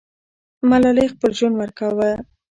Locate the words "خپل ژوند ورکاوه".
1.13-2.09